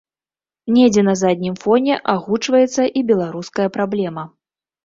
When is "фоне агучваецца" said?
1.63-2.89